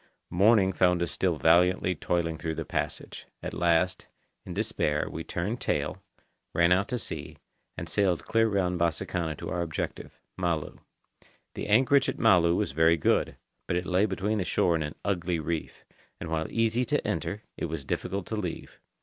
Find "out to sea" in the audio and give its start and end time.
6.71-7.37